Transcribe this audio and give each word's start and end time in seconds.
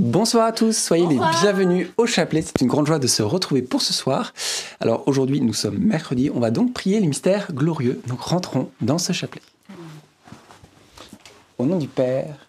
Bonsoir 0.00 0.46
à 0.46 0.52
tous, 0.52 0.74
soyez 0.74 1.06
les 1.06 1.18
bienvenus 1.42 1.88
au 1.98 2.06
chapelet. 2.06 2.40
C'est 2.40 2.62
une 2.62 2.68
grande 2.68 2.86
joie 2.86 2.98
de 2.98 3.06
se 3.06 3.22
retrouver 3.22 3.60
pour 3.60 3.82
ce 3.82 3.92
soir. 3.92 4.32
Alors 4.80 5.06
aujourd'hui, 5.06 5.42
nous 5.42 5.52
sommes 5.52 5.76
mercredi, 5.76 6.30
on 6.34 6.40
va 6.40 6.50
donc 6.50 6.72
prier 6.72 7.00
les 7.00 7.06
mystères 7.06 7.52
glorieux. 7.52 8.00
Donc 8.06 8.22
rentrons 8.22 8.70
dans 8.80 8.96
ce 8.96 9.12
chapelet. 9.12 9.42
Au 11.58 11.66
nom 11.66 11.76
du 11.76 11.86
Père 11.86 12.48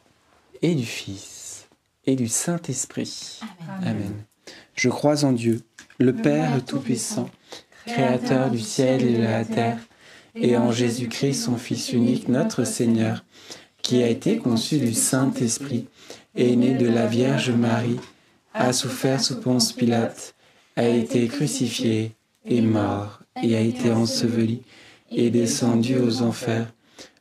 et 0.61 0.75
du 0.75 0.85
Fils 0.85 1.67
et 2.05 2.15
du 2.15 2.29
Saint-Esprit. 2.29 3.41
Amen. 3.81 4.13
Je 4.73 4.87
crois 4.87 5.25
en 5.25 5.33
Dieu, 5.33 5.59
le 5.97 6.15
Père 6.15 6.63
Tout-Puissant, 6.65 7.29
Créateur 7.85 8.49
du 8.49 8.61
ciel 8.61 9.03
et 9.03 9.17
de 9.17 9.23
la 9.23 9.43
terre, 9.43 9.79
et 10.35 10.55
en 10.55 10.71
Jésus-Christ, 10.71 11.43
son 11.43 11.57
Fils 11.57 11.91
unique, 11.91 12.29
notre 12.29 12.63
Seigneur, 12.63 13.25
qui 13.81 14.01
a 14.03 14.07
été 14.07 14.37
conçu 14.37 14.77
du 14.77 14.93
Saint-Esprit 14.93 15.89
est 16.35 16.55
né 16.55 16.75
de 16.75 16.87
la 16.87 17.07
Vierge 17.07 17.51
Marie, 17.51 17.99
a 18.53 18.73
souffert 18.73 19.21
sous 19.21 19.39
Ponce 19.39 19.73
Pilate, 19.73 20.33
a 20.75 20.87
été 20.87 21.27
crucifié, 21.27 22.15
est 22.45 22.61
mort 22.61 23.21
et 23.41 23.55
a 23.55 23.61
été 23.61 23.91
enseveli, 23.91 24.61
et 25.09 25.29
descendu 25.29 25.97
aux 25.97 26.21
enfers. 26.21 26.73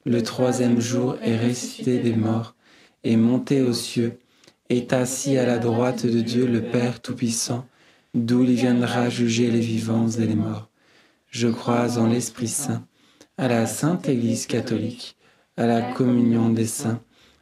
Le 0.04 0.22
troisième 0.22 0.80
jour 0.80 1.16
est 1.22 1.36
ressuscité 1.36 1.98
des 1.98 2.14
morts, 2.14 2.54
est 3.04 3.16
monté 3.16 3.62
aux 3.62 3.72
cieux, 3.72 4.18
est 4.68 4.92
assis 4.92 5.36
à 5.36 5.46
la 5.46 5.58
droite 5.58 6.06
de 6.06 6.20
Dieu 6.20 6.46
le 6.46 6.62
Père 6.62 7.00
Tout-Puissant, 7.00 7.66
d'où 8.14 8.44
il 8.44 8.54
viendra 8.54 9.08
juger 9.08 9.50
les 9.50 9.60
vivants 9.60 10.08
et 10.08 10.26
les 10.26 10.34
morts. 10.34 10.68
Je 11.30 11.48
crois 11.48 11.98
en 11.98 12.06
l'Esprit 12.06 12.48
Saint, 12.48 12.84
à 13.36 13.48
la 13.48 13.66
Sainte 13.66 14.08
Église 14.08 14.46
catholique, 14.46 15.16
à 15.56 15.66
la 15.66 15.82
communion 15.82 16.50
des 16.50 16.66
saints 16.66 17.00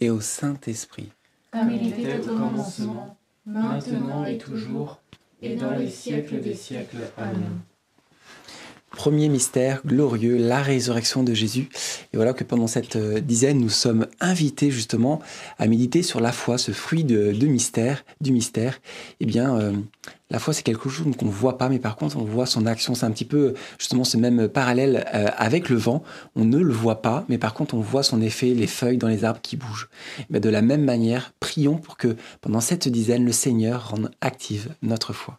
et 0.00 0.10
au 0.10 0.20
Saint-Esprit. 0.20 1.12
Comme 1.50 1.70
il 1.70 1.88
était 1.88 2.20
au 2.20 2.36
commencement, 2.36 3.16
maintenant 3.46 4.24
et 4.24 4.38
toujours, 4.38 5.00
et 5.42 5.56
dans 5.56 5.72
les 5.72 5.90
siècles 5.90 6.40
des 6.40 6.54
siècles. 6.54 6.98
Amen. 7.16 7.60
Premier 8.96 9.28
mystère 9.28 9.82
glorieux, 9.86 10.36
la 10.36 10.62
résurrection 10.62 11.22
de 11.22 11.32
Jésus. 11.32 11.68
Et 12.12 12.16
voilà 12.16 12.32
que 12.32 12.42
pendant 12.44 12.66
cette 12.66 12.96
euh, 12.96 13.20
dizaine, 13.20 13.58
nous 13.58 13.68
sommes 13.68 14.06
invités 14.20 14.70
justement 14.70 15.20
à 15.58 15.68
méditer 15.68 16.02
sur 16.02 16.20
la 16.20 16.32
foi, 16.32 16.58
ce 16.58 16.72
fruit 16.72 17.04
de, 17.04 17.32
mystère, 17.46 18.04
du 18.20 18.32
mystère. 18.32 18.80
Eh 19.20 19.26
bien, 19.26 19.56
euh, 19.56 19.72
la 20.28 20.38
foi, 20.38 20.52
c'est 20.52 20.64
quelque 20.64 20.88
chose 20.88 21.06
qu'on 21.16 21.26
ne 21.26 21.30
voit 21.30 21.56
pas, 21.56 21.68
mais 21.68 21.78
par 21.78 21.96
contre, 21.96 22.16
on 22.16 22.24
voit 22.24 22.46
son 22.46 22.66
action. 22.66 22.94
C'est 22.94 23.06
un 23.06 23.12
petit 23.12 23.24
peu 23.24 23.54
justement 23.78 24.04
ce 24.04 24.16
même 24.16 24.48
parallèle 24.48 25.06
euh, 25.14 25.28
avec 25.36 25.68
le 25.68 25.76
vent. 25.76 26.02
On 26.34 26.44
ne 26.44 26.58
le 26.58 26.72
voit 26.72 27.00
pas, 27.00 27.24
mais 27.28 27.38
par 27.38 27.54
contre, 27.54 27.74
on 27.74 27.80
voit 27.80 28.02
son 28.02 28.20
effet, 28.20 28.54
les 28.54 28.66
feuilles 28.66 28.98
dans 28.98 29.08
les 29.08 29.24
arbres 29.24 29.40
qui 29.40 29.56
bougent. 29.56 29.88
Mais 30.30 30.40
de 30.40 30.48
la 30.48 30.62
même 30.62 30.84
manière, 30.84 31.32
prions 31.38 31.76
pour 31.76 31.96
que 31.96 32.16
pendant 32.40 32.60
cette 32.60 32.88
dizaine, 32.88 33.24
le 33.24 33.32
Seigneur 33.32 33.90
rende 33.90 34.10
active 34.20 34.74
notre 34.82 35.12
foi. 35.12 35.38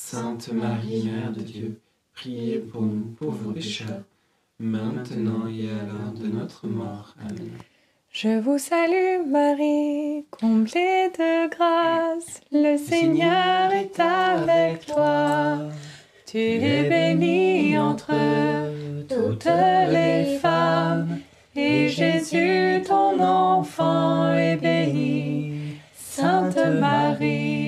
Sainte 0.00 0.52
Marie, 0.52 1.02
Mère 1.02 1.32
de 1.32 1.40
Dieu, 1.40 1.80
priez 2.14 2.60
pour 2.60 2.82
nous 2.82 3.14
pauvres 3.18 3.52
pécheurs, 3.52 4.04
maintenant 4.60 5.48
et 5.48 5.68
à 5.68 5.84
l'heure 5.84 6.12
de 6.14 6.28
notre 6.28 6.68
mort. 6.68 7.16
Amen. 7.20 7.50
Je 8.12 8.38
vous 8.38 8.58
salue 8.58 9.28
Marie, 9.28 10.24
comblée 10.30 11.10
de 11.18 11.50
grâce, 11.50 12.40
le 12.52 12.78
Seigneur 12.78 13.72
est 13.72 13.98
avec 13.98 14.86
toi. 14.86 15.68
Tu 16.26 16.38
es 16.38 16.88
bénie 16.88 17.76
entre 17.76 18.14
toutes 19.08 19.46
les 19.46 20.38
femmes, 20.38 21.18
et 21.56 21.88
Jésus, 21.88 22.82
ton 22.86 23.20
enfant, 23.20 24.32
est 24.32 24.56
béni. 24.56 25.80
Sainte 25.92 26.56
Marie, 26.56 27.67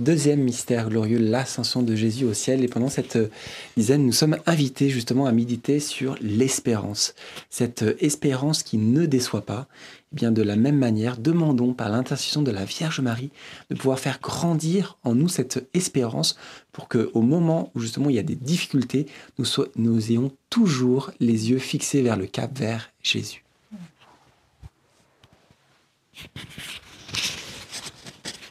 Deuxième 0.00 0.44
mystère 0.44 0.90
glorieux, 0.90 1.18
l'ascension 1.18 1.82
de 1.82 1.96
Jésus 1.96 2.24
au 2.24 2.32
ciel. 2.32 2.62
Et 2.62 2.68
pendant 2.68 2.88
cette 2.88 3.16
euh, 3.16 3.30
dizaine, 3.76 4.06
nous 4.06 4.12
sommes 4.12 4.36
invités 4.46 4.90
justement 4.90 5.26
à 5.26 5.32
méditer 5.32 5.80
sur 5.80 6.14
l'espérance. 6.20 7.16
Cette 7.50 7.82
euh, 7.82 7.96
espérance 7.98 8.62
qui 8.62 8.78
ne 8.78 9.06
déçoit 9.06 9.44
pas. 9.44 9.66
Eh 10.12 10.14
bien, 10.14 10.30
de 10.30 10.40
la 10.40 10.54
même 10.54 10.78
manière, 10.78 11.16
demandons 11.16 11.74
par 11.74 11.88
l'intercession 11.88 12.42
de 12.42 12.52
la 12.52 12.64
Vierge 12.64 13.00
Marie 13.00 13.30
de 13.70 13.74
pouvoir 13.74 13.98
faire 13.98 14.20
grandir 14.20 14.98
en 15.02 15.16
nous 15.16 15.26
cette 15.26 15.68
espérance 15.74 16.38
pour 16.70 16.86
que, 16.86 17.10
au 17.14 17.22
moment 17.22 17.72
où 17.74 17.80
justement 17.80 18.08
il 18.08 18.14
y 18.14 18.20
a 18.20 18.22
des 18.22 18.36
difficultés, 18.36 19.06
nous, 19.36 19.46
nous 19.74 20.12
ayons 20.12 20.30
toujours 20.48 21.10
les 21.18 21.50
yeux 21.50 21.58
fixés 21.58 22.02
vers 22.02 22.16
le 22.16 22.26
cap, 22.26 22.56
vers 22.56 22.92
Jésus. 23.02 23.44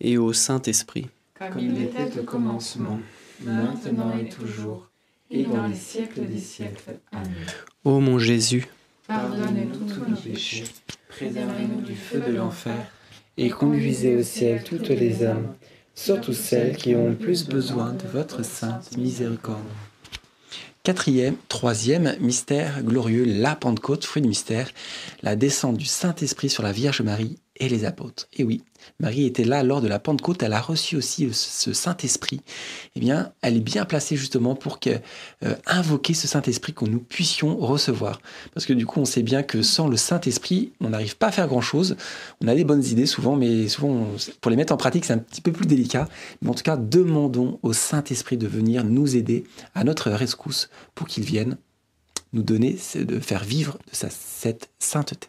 et 0.00 0.18
au 0.18 0.32
Saint-Esprit. 0.32 1.08
Comme 1.38 1.58
il 1.58 1.82
était 1.82 2.18
au 2.18 2.22
commencement, 2.22 3.00
maintenant 3.40 4.12
et 4.18 4.28
toujours, 4.28 4.88
et 5.30 5.44
dans 5.44 5.66
les 5.66 5.74
siècles 5.74 6.26
des 6.26 6.38
siècles. 6.38 6.98
Amen. 7.12 7.32
Ô 7.84 8.00
mon 8.00 8.18
Jésus, 8.18 8.68
Pardonnez-nous 9.06 9.86
tous 9.90 10.08
nos 10.08 10.16
péchés, 10.16 10.64
préservez-nous 11.08 11.82
du 11.82 11.94
feu 11.94 12.22
de 12.26 12.32
l'enfer, 12.32 12.86
Et 13.36 13.50
conduisez 13.50 14.16
au 14.16 14.22
ciel 14.22 14.62
toutes 14.64 14.88
les 14.88 15.24
âmes, 15.24 15.54
surtout 15.94 16.32
celles 16.32 16.76
qui 16.76 16.94
ont 16.94 17.08
le 17.08 17.14
plus 17.14 17.46
besoin 17.46 17.92
de 17.92 18.06
votre 18.06 18.44
sainte 18.44 18.96
miséricorde. 18.96 19.58
Quatrième, 20.84 21.36
troisième 21.48 22.14
mystère 22.20 22.82
glorieux, 22.82 23.24
la 23.24 23.56
Pentecôte, 23.56 24.04
fruit 24.04 24.22
du 24.22 24.28
mystère, 24.28 24.70
la 25.22 25.36
descente 25.36 25.76
du 25.76 25.86
Saint-Esprit 25.86 26.48
sur 26.48 26.62
la 26.62 26.72
Vierge 26.72 27.02
Marie 27.02 27.38
et 27.56 27.68
les 27.68 27.84
apôtres. 27.84 28.28
Et 28.32 28.42
oui, 28.42 28.62
Marie 28.98 29.26
était 29.26 29.44
là 29.44 29.62
lors 29.62 29.80
de 29.80 29.86
la 29.88 29.98
Pentecôte, 29.98 30.42
elle 30.42 30.52
a 30.52 30.60
reçu 30.60 30.96
aussi 30.96 31.28
ce 31.32 31.72
Saint-Esprit. 31.72 32.40
Eh 32.96 33.00
bien, 33.00 33.32
elle 33.42 33.56
est 33.56 33.60
bien 33.60 33.84
placée 33.84 34.16
justement 34.16 34.54
pour 34.54 34.78
euh, 34.86 35.54
invoquer 35.66 36.14
ce 36.14 36.26
Saint-Esprit 36.26 36.74
que 36.74 36.84
nous 36.84 36.98
puissions 36.98 37.56
recevoir. 37.56 38.20
Parce 38.54 38.66
que 38.66 38.72
du 38.72 38.86
coup, 38.86 39.00
on 39.00 39.04
sait 39.04 39.22
bien 39.22 39.42
que 39.42 39.62
sans 39.62 39.88
le 39.88 39.96
Saint-Esprit, 39.96 40.72
on 40.80 40.90
n'arrive 40.90 41.16
pas 41.16 41.28
à 41.28 41.32
faire 41.32 41.48
grand-chose. 41.48 41.96
On 42.42 42.48
a 42.48 42.54
des 42.54 42.64
bonnes 42.64 42.84
idées 42.84 43.06
souvent, 43.06 43.36
mais 43.36 43.68
souvent, 43.68 44.08
pour 44.40 44.50
les 44.50 44.56
mettre 44.56 44.72
en 44.72 44.76
pratique, 44.76 45.04
c'est 45.04 45.12
un 45.12 45.18
petit 45.18 45.40
peu 45.40 45.52
plus 45.52 45.66
délicat. 45.66 46.08
Mais 46.42 46.50
en 46.50 46.54
tout 46.54 46.64
cas, 46.64 46.76
demandons 46.76 47.58
au 47.62 47.72
Saint-Esprit 47.72 48.36
de 48.36 48.48
venir 48.48 48.84
nous 48.84 49.16
aider 49.16 49.44
à 49.74 49.84
notre 49.84 50.10
rescousse 50.10 50.70
pour 50.94 51.06
qu'il 51.06 51.24
vienne 51.24 51.56
nous 52.32 52.42
donner, 52.42 52.76
de 52.96 53.20
faire 53.20 53.44
vivre 53.44 53.78
cette 53.92 54.70
sainteté. 54.80 55.28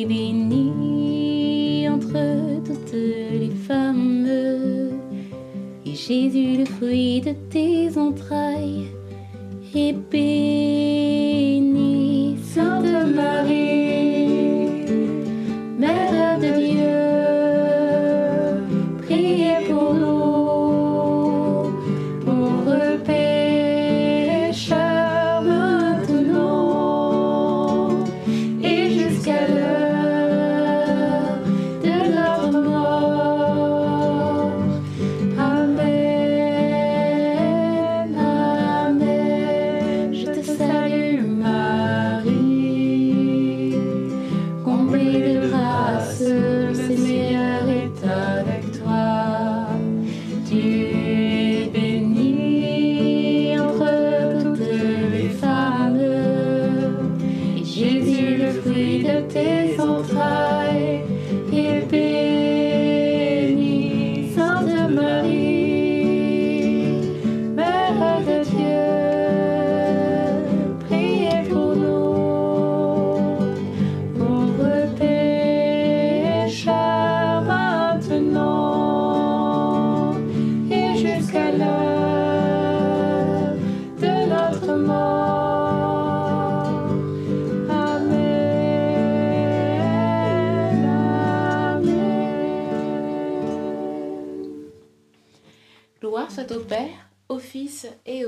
Jésus, 6.11 6.57
le 6.57 6.65
fruit 6.65 7.21
de 7.21 7.31
tes 7.49 7.97
entrailles, 7.97 8.87
et 9.73 9.93
bénie. 9.93 10.80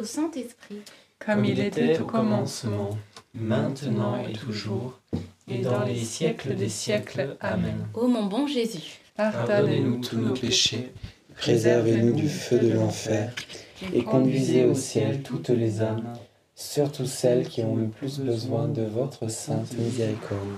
Au 0.03 0.05
Saint-Esprit. 0.05 0.81
Comme 1.25 1.45
il 1.45 1.59
était 1.61 1.97
au 1.97 2.05
commencement, 2.05 2.97
maintenant 3.33 4.17
et 4.17 4.33
toujours, 4.33 4.99
et 5.47 5.59
dans 5.59 5.85
les 5.85 6.03
siècles 6.03 6.55
des 6.55 6.67
siècles. 6.67 7.37
Amen. 7.39 7.87
Ô 7.93 8.07
mon 8.07 8.25
bon 8.25 8.45
Jésus, 8.45 8.99
Pardonnez-nous 9.15 10.01
tous 10.01 10.17
nos 10.17 10.33
péchés, 10.33 10.91
Préservez-nous 11.37 12.13
du 12.13 12.27
feu 12.27 12.59
de 12.59 12.73
l'enfer 12.73 13.33
et 13.93 14.03
conduisez 14.03 14.65
au 14.65 14.75
ciel 14.75 15.23
toutes 15.23 15.49
les 15.49 15.81
âmes, 15.81 16.13
surtout 16.53 17.05
celles 17.05 17.47
qui 17.47 17.61
ont 17.63 17.77
le 17.77 17.87
plus 17.87 18.19
besoin 18.19 18.67
de 18.67 18.83
votre 18.83 19.29
sainte 19.29 19.71
miséricorde. 19.77 20.57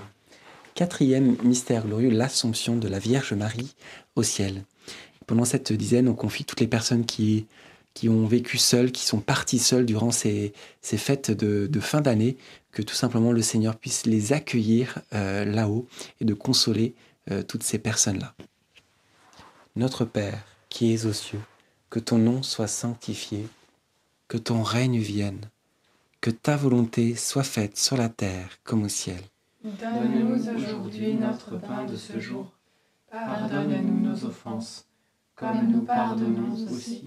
Quatrième 0.74 1.36
mystère 1.44 1.86
glorieux, 1.86 2.10
l'Assomption 2.10 2.76
de 2.76 2.88
la 2.88 2.98
Vierge 2.98 3.32
Marie 3.32 3.74
au 4.16 4.24
ciel. 4.24 4.64
Pendant 5.26 5.44
cette 5.44 5.72
dizaine, 5.72 6.08
on 6.08 6.14
confie 6.14 6.44
toutes 6.44 6.60
les 6.60 6.66
personnes 6.66 7.06
qui, 7.06 7.46
qui 7.96 8.10
ont 8.10 8.26
vécu 8.26 8.58
seules, 8.58 8.92
qui 8.92 9.06
sont 9.06 9.20
parties 9.20 9.58
seules 9.58 9.86
durant 9.86 10.10
ces, 10.10 10.52
fêtes 10.82 11.30
de, 11.30 11.66
de 11.66 11.80
fin 11.80 12.02
d'année, 12.02 12.36
que 12.70 12.82
tout 12.82 12.94
simplement 12.94 13.32
le 13.32 13.40
Seigneur 13.40 13.74
puisse 13.74 14.04
les 14.04 14.34
accueillir 14.34 14.98
euh, 15.14 15.46
là-haut 15.46 15.88
et 16.20 16.26
de 16.26 16.34
consoler 16.34 16.94
euh, 17.30 17.42
toutes 17.42 17.62
ces 17.62 17.78
personnes-là. 17.78 18.34
Notre 19.76 20.04
Père, 20.04 20.44
qui 20.68 20.92
es 20.92 21.06
aux 21.06 21.14
cieux, 21.14 21.40
que 21.88 21.98
ton 21.98 22.18
nom 22.18 22.42
soit 22.42 22.66
sanctifié, 22.66 23.48
que 24.28 24.36
ton 24.36 24.62
règne 24.62 24.98
vienne, 24.98 25.48
que 26.20 26.30
ta 26.30 26.54
volonté 26.54 27.14
soit 27.14 27.44
faite 27.44 27.78
sur 27.78 27.96
la 27.96 28.10
terre 28.10 28.58
comme 28.62 28.82
au 28.82 28.90
ciel. 28.90 29.22
Donne-nous 29.64 30.50
aujourd'hui 30.54 31.14
notre 31.14 31.56
pain 31.56 31.86
de 31.86 31.96
ce 31.96 32.20
jour. 32.20 32.52
Pardonne-nous 33.10 34.06
nos 34.06 34.24
offenses, 34.26 34.84
comme 35.34 35.66
nous 35.72 35.80
pardonnons 35.80 36.52
aussi 36.70 37.06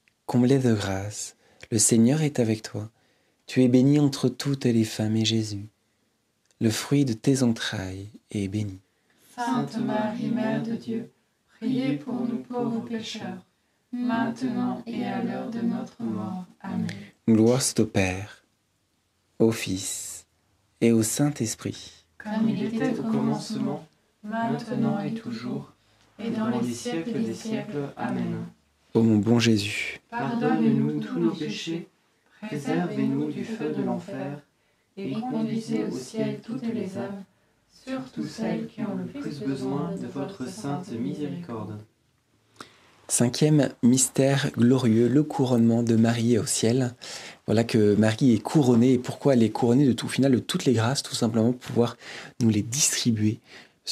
comblée 0.31 0.59
de 0.59 0.73
grâce, 0.73 1.35
le 1.71 1.77
Seigneur 1.77 2.21
est 2.21 2.39
avec 2.39 2.61
toi. 2.61 2.89
Tu 3.47 3.63
es 3.63 3.67
bénie 3.67 3.99
entre 3.99 4.29
toutes 4.29 4.63
les 4.63 4.85
femmes 4.85 5.17
et 5.17 5.25
Jésus, 5.25 5.67
le 6.61 6.69
fruit 6.69 7.03
de 7.03 7.11
tes 7.11 7.43
entrailles, 7.43 8.07
est 8.31 8.47
béni. 8.47 8.79
Sainte 9.35 9.77
Marie, 9.79 10.29
Mère 10.29 10.63
de 10.63 10.75
Dieu, 10.77 11.11
priez 11.57 11.97
pour 11.97 12.13
nous 12.13 12.37
pauvres 12.37 12.79
pécheurs, 12.79 13.45
maintenant 13.91 14.81
et 14.87 15.03
à 15.03 15.21
l'heure 15.21 15.49
de 15.49 15.59
notre 15.59 16.01
mort. 16.01 16.45
Amen. 16.61 16.87
Gloire 17.27 17.61
soit 17.61 17.81
au 17.81 17.85
Père, 17.85 18.45
au 19.37 19.51
Fils 19.51 20.25
et 20.79 20.93
au 20.93 21.03
Saint-Esprit. 21.03 22.05
Comme 22.17 22.47
il 22.47 22.63
était 22.63 22.97
au 22.97 23.03
commencement, 23.03 23.85
maintenant 24.23 24.97
et 25.01 25.13
toujours, 25.13 25.73
et 26.19 26.29
dans 26.29 26.57
les 26.61 26.73
siècles 26.73 27.21
des 27.21 27.33
siècles. 27.33 27.89
Amen. 27.97 28.45
Ô 28.93 29.01
mon 29.03 29.19
bon 29.19 29.39
Jésus, 29.39 30.01
Pardonne-nous 30.09 30.99
tous 30.99 31.17
nos 31.17 31.31
péchés, 31.31 31.87
préservez-nous 32.41 33.31
du 33.31 33.45
feu 33.45 33.73
de 33.73 33.83
l'enfer, 33.83 34.41
et 34.97 35.13
conduisez 35.13 35.85
au 35.85 35.91
ciel 35.91 36.41
toutes 36.43 36.67
les 36.67 36.97
âmes, 36.97 37.23
surtout 37.85 38.25
celles 38.25 38.67
qui 38.67 38.81
ont 38.81 38.95
le 38.95 39.05
plus 39.05 39.39
besoin 39.39 39.91
de 39.95 40.07
votre 40.07 40.45
sainte 40.45 40.91
miséricorde. 40.91 41.79
Cinquième 43.07 43.69
mystère 43.81 44.51
glorieux, 44.57 45.07
le 45.07 45.23
couronnement 45.23 45.83
de 45.83 45.95
Marie 45.95 46.37
au 46.37 46.45
ciel. 46.45 46.93
Voilà 47.45 47.63
que 47.63 47.95
Marie 47.95 48.33
est 48.33 48.43
couronnée 48.43 48.93
et 48.93 48.97
pourquoi 48.97 49.35
elle 49.35 49.43
est 49.43 49.49
couronnée 49.51 49.85
de 49.85 49.93
tout 49.93 50.09
final 50.09 50.33
de 50.33 50.39
toutes 50.39 50.65
les 50.65 50.73
grâces, 50.73 51.01
tout 51.01 51.15
simplement 51.15 51.53
pour 51.53 51.59
pouvoir 51.59 51.97
nous 52.41 52.49
les 52.49 52.61
distribuer. 52.61 53.39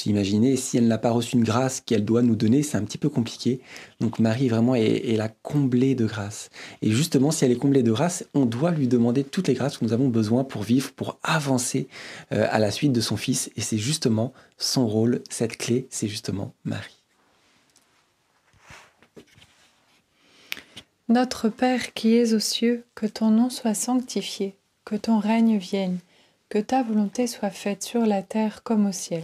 Imaginez, 0.06 0.56
si 0.56 0.78
elle 0.78 0.88
n'a 0.88 0.98
pas 0.98 1.12
reçu 1.12 1.36
une 1.36 1.44
grâce 1.44 1.82
qu'elle 1.82 2.06
doit 2.06 2.22
nous 2.22 2.36
donner, 2.36 2.64
c'est 2.64 2.78
un 2.78 2.84
petit 2.84 2.98
peu 2.98 3.10
compliqué. 3.10 3.62
Donc 4.00 4.20
Marie 4.20 4.50
vraiment 4.50 4.76
est, 4.76 5.10
est, 5.10 5.18
la 5.18 5.30
comblée 5.30 5.96
de 5.96 6.06
grâce. 6.06 6.50
Et 6.82 6.92
justement, 6.92 7.32
si 7.32 7.46
elle 7.46 7.52
est 7.52 7.58
comblée 7.58 7.84
de 7.84 7.92
grâce, 7.92 8.26
on 8.34 8.46
doit 8.46 8.72
lui 8.72 8.88
demander 8.88 9.24
toutes 9.24 9.48
les 9.48 9.54
grâces 9.54 9.78
que 9.78 9.86
nous 9.86 9.94
avons 9.94 10.10
besoin 10.10 10.44
pour 10.44 10.64
vivre, 10.64 10.92
pour 10.94 11.18
avancer 11.24 11.88
euh, 12.32 12.48
à 12.50 12.60
la 12.60 12.72
suite 12.72 12.92
de 12.92 13.02
son 13.02 13.18
Fils. 13.18 13.50
Et 13.56 13.62
c'est 13.62 13.78
justement 13.78 14.34
son 14.58 14.88
rôle, 14.88 15.22
cette 15.30 15.58
clé, 15.58 15.88
c'est 15.90 16.08
justement 16.08 16.54
Marie. 16.64 17.00
Notre 21.08 21.50
Père 21.50 21.94
qui 21.96 22.16
es 22.16 22.34
aux 22.36 22.40
cieux, 22.40 22.84
que 22.94 23.08
ton 23.08 23.32
nom 23.32 23.50
soit 23.50 23.74
sanctifié, 23.74 24.56
que 24.86 24.96
ton 24.96 25.18
règne 25.18 25.58
vienne, 25.58 25.98
que 26.50 26.60
ta 26.60 26.84
volonté 26.84 27.26
soit 27.26 27.50
faite 27.50 27.82
sur 27.82 28.06
la 28.06 28.22
terre 28.22 28.62
comme 28.62 28.88
au 28.88 28.92
ciel. 28.92 29.24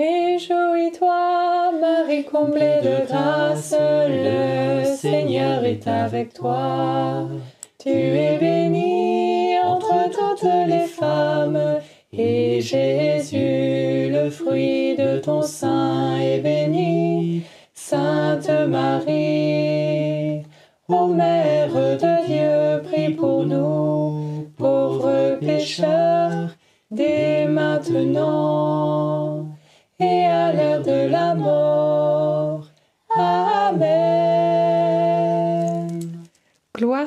Réjouis-toi, 0.00 1.72
Marie 1.78 2.24
comblée 2.24 2.80
de 2.82 3.06
grâce, 3.06 3.74
le 3.78 4.96
Seigneur 4.96 5.62
est 5.66 5.86
avec 5.86 6.32
toi. 6.32 7.28
Tu 7.78 7.90
es 7.90 8.38
bénie 8.38 9.58
entre 9.62 10.08
toutes 10.08 10.48
les 10.68 10.86
femmes, 10.86 11.80
et 12.14 12.62
Jésus, 12.62 14.10
le 14.10 14.30
fruit 14.30 14.96
de 14.96 15.18
ton 15.18 15.42
sein, 15.42 16.18
est 16.18 16.40
béni. 16.40 17.42
Sainte 17.74 18.48
Marie, 18.68 20.44
ô 20.88 21.08
Mère 21.08 21.74
de 21.74 22.26
Dieu, 22.26 22.82
prie 22.90 23.10
pour 23.10 23.44
nous, 23.44 24.48
pauvres 24.56 25.36
pécheurs, 25.40 26.56
dès 26.90 27.44
maintenant 27.44 28.79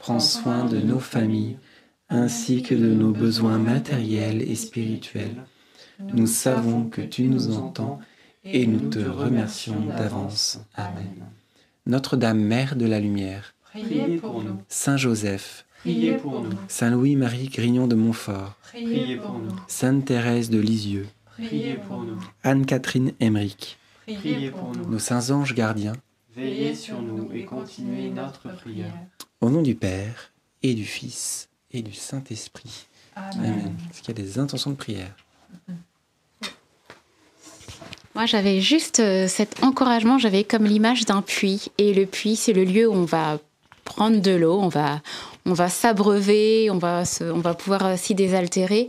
Prends 0.00 0.20
soin 0.20 0.64
de 0.64 0.78
nos 0.78 0.98
familles, 0.98 1.58
ainsi 2.08 2.62
que 2.62 2.74
de 2.74 2.92
nos 2.92 3.12
besoins 3.12 3.58
matériels 3.58 4.42
et 4.42 4.54
spirituels. 4.54 5.44
Nous 6.14 6.26
savons 6.26 6.88
que 6.88 7.02
tu 7.02 7.24
nous 7.24 7.56
entends 7.56 8.00
et 8.42 8.66
nous 8.66 8.88
te 8.88 8.98
remercions 8.98 9.78
d'avance. 9.96 10.58
Amen. 10.74 11.26
Notre-Dame, 11.86 12.40
Mère 12.40 12.76
de 12.76 12.86
la 12.86 12.98
Lumière, 12.98 13.54
Priez 13.64 14.16
pour 14.16 14.42
nous. 14.42 14.56
Saint 14.68 14.96
Joseph, 14.96 15.64
priez 15.80 16.16
pour 16.16 16.40
nous. 16.42 16.50
Saint 16.66 16.90
Louis-Marie 16.90 17.48
Grignon 17.48 17.86
de 17.86 17.94
Montfort, 17.94 18.56
Priez 18.62 19.16
pour 19.16 19.38
nous. 19.38 19.54
Sainte 19.68 20.06
Thérèse 20.06 20.50
de 20.50 20.58
Lisieux, 20.58 21.06
Priez 21.36 21.74
pour 21.86 22.02
nous. 22.02 22.18
Anne-Catherine 22.42 23.12
Emmerich, 23.20 23.78
Priez 24.06 24.50
pour 24.50 24.72
nous. 24.74 24.90
nos 24.90 24.98
saints 24.98 25.30
anges 25.30 25.54
gardiens, 25.54 25.92
Veillez 26.34 26.74
sur 26.74 27.02
nous 27.02 27.28
et 27.34 27.44
continuez 27.44 28.08
notre 28.10 28.48
prière. 28.56 28.94
Au 29.40 29.50
nom 29.50 29.62
du 29.62 29.74
Père 29.74 30.32
et 30.62 30.74
du 30.74 30.84
Fils 30.84 31.48
et 31.70 31.82
du 31.82 31.92
Saint-Esprit. 31.92 32.86
Amen. 33.16 33.32
Amen. 33.34 33.76
Est-ce 33.90 34.02
qu'il 34.02 34.16
y 34.16 34.20
a 34.20 34.22
des 34.22 34.38
intentions 34.38 34.70
de 34.70 34.76
prière? 34.76 35.14
Moi, 38.14 38.26
j'avais 38.26 38.60
juste 38.60 39.00
euh, 39.00 39.28
cet 39.28 39.62
encouragement, 39.62 40.18
j'avais 40.18 40.44
comme 40.44 40.64
l'image 40.64 41.06
d'un 41.06 41.22
puits. 41.22 41.70
Et 41.78 41.94
le 41.94 42.06
puits, 42.06 42.36
c'est 42.36 42.52
le 42.52 42.64
lieu 42.64 42.88
où 42.88 42.92
on 42.92 43.04
va 43.04 43.38
prendre 43.84 44.20
de 44.20 44.32
l'eau, 44.32 44.60
on 44.60 44.68
va, 44.68 45.00
on 45.46 45.52
va 45.52 45.68
s'abreuver, 45.68 46.70
on 46.70 46.78
va, 46.78 47.04
on 47.20 47.40
va 47.40 47.54
pouvoir 47.54 47.86
euh, 47.86 47.96
s'y 47.96 48.14
désaltérer. 48.14 48.88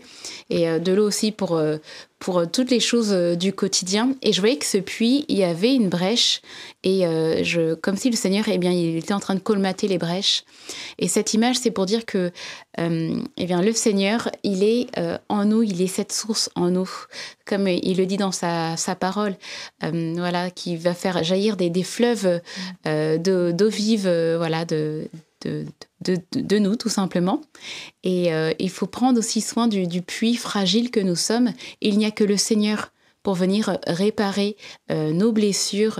Et 0.49 0.67
euh, 0.67 0.79
de 0.79 0.91
l'eau 0.91 1.07
aussi 1.07 1.31
pour, 1.31 1.55
euh, 1.55 1.77
pour 2.19 2.49
toutes 2.51 2.71
les 2.71 2.79
choses 2.79 3.13
du 3.37 3.53
quotidien. 3.53 4.13
Et 4.21 4.33
je 4.33 4.41
voyais 4.41 4.57
que 4.57 4.65
ce 4.65 4.77
puits, 4.77 5.25
il 5.27 5.37
y 5.37 5.43
avait 5.43 5.73
une 5.73 5.89
brèche. 5.89 6.41
Et 6.83 7.01
je, 7.43 7.73
comme 7.73 7.97
si 7.97 8.11
le 8.11 8.15
Seigneur, 8.15 8.47
eh 8.47 8.59
bien, 8.59 8.71
il 8.71 8.95
était 8.97 9.13
en 9.13 9.19
train 9.19 9.33
de 9.33 9.39
colmater 9.39 9.87
les 9.87 9.97
brèches. 9.97 10.43
Et 10.99 11.07
cette 11.07 11.33
image, 11.33 11.57
c'est 11.57 11.71
pour 11.71 11.87
dire 11.87 12.05
que 12.05 12.31
eh 12.77 13.45
bien, 13.45 13.63
le 13.63 13.73
Seigneur, 13.73 14.29
il 14.43 14.63
est 14.63 14.87
en 15.29 15.45
nous, 15.45 15.63
il 15.63 15.81
est 15.81 15.87
cette 15.87 16.11
source 16.11 16.51
en 16.53 16.69
nous. 16.69 16.89
Comme 17.45 17.67
il 17.67 17.97
le 17.97 18.05
dit 18.05 18.17
dans 18.17 18.31
sa, 18.31 18.77
sa 18.77 18.93
parole, 18.93 19.35
voilà, 19.81 20.51
qui 20.51 20.77
va 20.77 20.93
faire 20.93 21.23
jaillir 21.23 21.57
des, 21.57 21.71
des 21.71 21.83
fleuves 21.83 22.39
d'eau 22.85 23.69
vive, 23.69 24.07
voilà, 24.37 24.65
de, 24.65 25.09
de, 25.41 25.65
de, 26.01 26.17
de- 26.31 26.41
de 26.41 26.57
nous, 26.59 26.75
tout 26.75 26.89
simplement. 26.89 27.41
Et 28.03 28.33
euh, 28.33 28.51
il 28.59 28.69
faut 28.69 28.87
prendre 28.87 29.19
aussi 29.19 29.41
soin 29.41 29.67
du, 29.67 29.87
du 29.87 30.01
puits 30.01 30.35
fragile 30.35 30.91
que 30.91 30.99
nous 30.99 31.15
sommes. 31.15 31.51
Il 31.81 31.97
n'y 31.97 32.05
a 32.05 32.11
que 32.11 32.23
le 32.23 32.37
Seigneur 32.37 32.91
pour 33.23 33.35
venir 33.35 33.77
réparer 33.87 34.57
euh, 34.91 35.11
nos 35.11 35.31
blessures, 35.31 35.99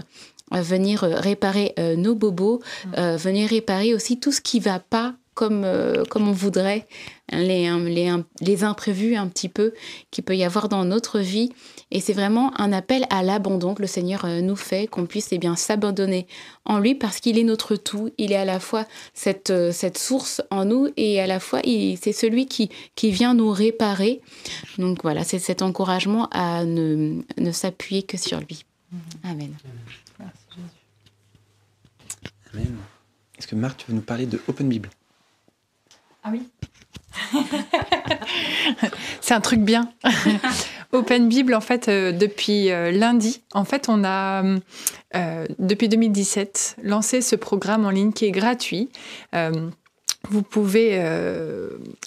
euh, 0.53 0.61
venir 0.61 1.01
réparer 1.01 1.73
euh, 1.79 1.95
nos 1.95 2.15
bobos, 2.15 2.61
euh, 2.97 3.15
venir 3.17 3.49
réparer 3.49 3.93
aussi 3.93 4.19
tout 4.19 4.31
ce 4.31 4.41
qui 4.41 4.59
va 4.59 4.79
pas 4.79 5.15
comme, 5.33 5.63
euh, 5.63 6.03
comme 6.09 6.27
on 6.27 6.33
voudrait, 6.33 6.85
les, 7.31 7.69
les, 7.89 8.13
les 8.41 8.63
imprévus 8.63 9.15
un 9.15 9.27
petit 9.27 9.47
peu 9.47 9.73
qu'il 10.11 10.23
peut 10.25 10.35
y 10.35 10.43
avoir 10.43 10.67
dans 10.67 10.83
notre 10.83 11.19
vie. 11.19 11.51
Et 11.89 12.01
c'est 12.01 12.13
vraiment 12.13 12.51
un 12.59 12.73
appel 12.73 13.05
à 13.09 13.23
l'abandon 13.23 13.73
que 13.73 13.81
le 13.81 13.87
Seigneur 13.87 14.25
euh, 14.25 14.41
nous 14.41 14.55
fait, 14.57 14.87
qu'on 14.87 15.05
puisse 15.05 15.29
eh 15.31 15.37
bien 15.37 15.55
s'abandonner 15.55 16.27
en 16.65 16.79
lui 16.79 16.95
parce 16.95 17.19
qu'il 17.21 17.37
est 17.39 17.43
notre 17.43 17.75
tout. 17.77 18.11
Il 18.17 18.31
est 18.33 18.35
à 18.37 18.45
la 18.45 18.59
fois 18.59 18.85
cette, 19.13 19.49
euh, 19.51 19.71
cette 19.71 19.97
source 19.97 20.41
en 20.51 20.65
nous 20.65 20.89
et 20.97 21.21
à 21.21 21.27
la 21.27 21.39
fois 21.39 21.61
il- 21.63 21.97
c'est 21.97 22.11
celui 22.13 22.45
qui, 22.47 22.69
qui 22.95 23.11
vient 23.11 23.33
nous 23.33 23.51
réparer. 23.51 24.21
Donc 24.77 25.03
voilà, 25.03 25.23
c'est 25.23 25.39
cet 25.39 25.61
encouragement 25.61 26.27
à 26.31 26.65
ne, 26.65 27.21
ne 27.37 27.51
s'appuyer 27.51 28.03
que 28.03 28.17
sur 28.17 28.39
lui. 28.39 28.65
Amen. 29.23 29.53
Amen. 32.53 32.75
Est-ce 33.37 33.47
que 33.47 33.55
Marc, 33.55 33.77
tu 33.77 33.85
veux 33.87 33.95
nous 33.95 34.01
parler 34.01 34.25
de 34.25 34.39
Open 34.47 34.67
Bible? 34.67 34.89
Ah 36.23 36.29
oui. 36.31 36.43
C'est 39.21 39.33
un 39.33 39.41
truc 39.41 39.61
bien. 39.61 39.91
Open 40.91 41.29
Bible, 41.29 41.53
en 41.53 41.61
fait, 41.61 41.87
euh, 41.87 42.11
depuis 42.11 42.71
euh, 42.71 42.91
lundi, 42.91 43.43
en 43.53 43.63
fait, 43.65 43.89
on 43.89 44.03
a, 44.03 44.43
euh, 45.15 45.45
depuis 45.57 45.89
2017, 45.89 46.77
lancé 46.83 47.21
ce 47.21 47.35
programme 47.35 47.85
en 47.85 47.91
ligne 47.91 48.11
qui 48.11 48.25
est 48.25 48.31
gratuit. 48.31 48.89
Vous 50.29 50.43
pouvez 50.43 51.03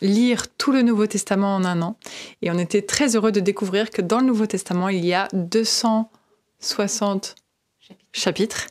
lire 0.01 0.47
tout 0.57 0.71
le 0.71 0.83
Nouveau 0.83 1.09
Testament 1.09 1.57
en 1.57 1.65
un 1.65 1.83
an. 1.83 1.97
Et 2.43 2.53
on 2.53 2.59
était 2.59 2.83
très 2.83 3.17
heureux 3.17 3.33
de 3.33 3.41
découvrir 3.41 3.91
que 3.91 4.03
dans 4.03 4.21
le 4.21 4.27
Nouveau 4.27 4.47
Testament, 4.47 4.89
il 4.89 5.05
y 5.05 5.15
a 5.15 5.27
260 5.33 7.35
chapitres. 8.13 8.69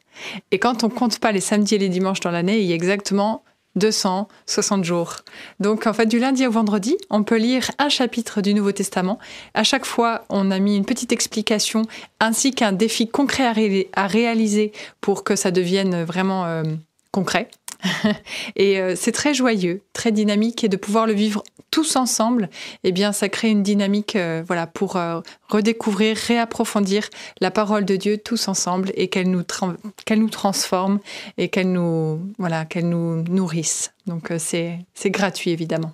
Et 0.51 0.59
quand 0.59 0.85
on 0.85 0.89
compte 0.89 1.19
pas 1.19 1.33
les 1.33 1.41
samedis 1.41 1.75
et 1.75 1.77
les 1.77 1.89
dimanches 1.89 2.21
dans 2.21 2.31
l'année, 2.31 2.61
il 2.61 2.65
y 2.65 2.71
a 2.71 2.75
exactement 2.75 3.43
260 3.75 4.83
jours. 4.83 5.17
Donc 5.59 5.87
en 5.87 5.93
fait, 5.93 6.05
du 6.05 6.19
lundi 6.19 6.45
au 6.47 6.51
vendredi, 6.51 6.95
on 7.09 7.23
peut 7.23 7.37
lire 7.37 7.71
un 7.79 7.89
chapitre 7.89 8.41
du 8.41 8.53
Nouveau 8.53 8.71
Testament. 8.71 9.19
À 9.53 9.63
chaque 9.63 9.85
fois, 9.85 10.23
on 10.29 10.51
a 10.51 10.59
mis 10.59 10.75
une 10.75 10.85
petite 10.85 11.11
explication 11.11 11.83
ainsi 12.19 12.51
qu'un 12.51 12.71
défi 12.71 13.07
concret 13.09 13.45
à, 13.45 13.53
ré- 13.53 13.89
à 13.95 14.07
réaliser 14.07 14.71
pour 15.01 15.23
que 15.23 15.35
ça 15.35 15.51
devienne 15.51 16.03
vraiment 16.03 16.45
euh, 16.45 16.63
concret. 17.11 17.49
et 18.55 18.79
euh, 18.79 18.95
c'est 18.95 19.11
très 19.11 19.33
joyeux, 19.33 19.81
très 19.93 20.11
dynamique 20.11 20.63
et 20.63 20.69
de 20.69 20.77
pouvoir 20.77 21.05
le 21.05 21.13
vivre 21.13 21.43
tous 21.73 21.95
ensemble, 21.95 22.49
eh 22.83 22.91
bien 22.91 23.11
ça 23.11 23.29
crée 23.29 23.49
une 23.49 23.63
dynamique 23.63 24.15
euh, 24.15 24.43
voilà 24.45 24.67
pour 24.67 24.95
euh, 24.95 25.21
redécouvrir, 25.49 26.15
réapprofondir 26.15 27.09
la 27.41 27.49
parole 27.49 27.83
de 27.83 27.95
Dieu 27.95 28.19
tous 28.19 28.47
ensemble 28.47 28.91
et 28.93 29.07
qu'elle 29.07 29.31
nous 29.31 29.41
qu'elle 30.05 30.19
nous 30.19 30.29
transforme 30.29 30.99
et 31.39 31.49
qu'elle 31.49 31.71
nous 31.71 32.21
voilà, 32.37 32.65
qu'elle 32.65 32.89
nous 32.89 33.23
nourrisse. 33.23 33.91
Donc 34.05 34.29
euh, 34.29 34.37
c'est 34.37 34.77
c'est 34.93 35.09
gratuit 35.09 35.49
évidemment. 35.49 35.93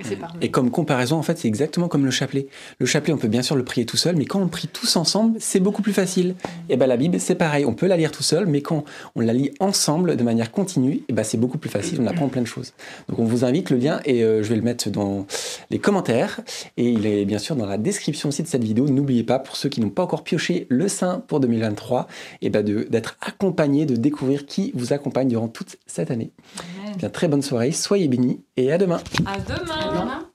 Et 0.00 0.04
c'est 0.04 0.16
par 0.16 0.32
Et 0.40 0.50
comme 0.50 0.70
comparaison, 0.70 1.16
en 1.16 1.22
fait, 1.22 1.38
c'est 1.38 1.46
exactement 1.46 1.86
comme 1.88 2.04
le 2.04 2.10
chapelet. 2.10 2.48
Le 2.80 2.86
chapelet, 2.86 3.12
on 3.12 3.16
peut 3.16 3.28
bien 3.28 3.42
sûr 3.42 3.54
le 3.54 3.64
prier 3.64 3.86
tout 3.86 3.96
seul, 3.96 4.16
mais 4.16 4.24
quand 4.24 4.40
on 4.40 4.44
le 4.44 4.50
prie 4.50 4.66
tous 4.66 4.96
ensemble, 4.96 5.36
c'est 5.40 5.60
beaucoup 5.60 5.82
plus 5.82 5.92
facile. 5.92 6.34
Et 6.68 6.76
ben 6.76 6.86
la 6.86 6.96
Bible, 6.96 7.20
c'est 7.20 7.36
pareil. 7.36 7.64
On 7.64 7.74
peut 7.74 7.86
la 7.86 7.96
lire 7.96 8.10
tout 8.10 8.24
seul, 8.24 8.46
mais 8.46 8.60
quand 8.60 8.84
on 9.14 9.20
la 9.20 9.32
lit 9.32 9.52
ensemble 9.60 10.16
de 10.16 10.22
manière 10.24 10.50
continue, 10.50 11.02
et 11.08 11.12
ben 11.12 11.22
c'est 11.22 11.36
beaucoup 11.38 11.58
plus 11.58 11.70
facile. 11.70 12.00
On 12.00 12.06
apprend 12.08 12.28
plein 12.28 12.42
de 12.42 12.46
choses. 12.46 12.72
Donc 13.08 13.20
on 13.20 13.24
vous 13.24 13.44
invite 13.44 13.70
le 13.70 13.76
lien 13.76 14.00
et 14.04 14.24
euh, 14.24 14.42
je 14.42 14.48
vais 14.48 14.56
le 14.56 14.62
mettre 14.62 14.90
dans 14.90 15.26
les 15.70 15.78
commentaires 15.78 16.40
et 16.76 16.88
il 16.90 17.06
est 17.06 17.24
bien 17.24 17.38
sûr 17.38 17.54
dans 17.54 17.66
la 17.66 17.78
description 17.78 18.30
aussi 18.30 18.42
de 18.42 18.48
cette 18.48 18.64
vidéo. 18.64 18.88
N'oubliez 18.88 19.22
pas 19.22 19.38
pour 19.38 19.54
ceux 19.56 19.68
qui 19.68 19.80
n'ont 19.80 19.90
pas 19.90 20.02
encore 20.02 20.24
pioché 20.24 20.66
le 20.70 20.88
saint 20.88 21.22
pour 21.28 21.38
2023, 21.38 22.08
et 22.42 22.50
ben 22.50 22.64
de- 22.64 22.86
d'être 22.90 23.16
accompagné, 23.20 23.86
de 23.86 23.94
découvrir 23.94 24.44
qui 24.46 24.72
vous 24.74 24.92
accompagne 24.92 25.28
durant 25.28 25.46
toute 25.48 25.76
cette 25.86 26.10
année. 26.10 26.32
Bien 26.98 27.10
très 27.10 27.28
bonne 27.28 27.42
soirée, 27.42 27.70
soyez 27.72 28.08
bénis 28.08 28.40
et 28.56 28.72
à 28.72 28.78
demain. 28.78 29.00
À 29.26 29.38
demain. 29.38 29.83
À 29.84 29.88
demain. 29.88 30.33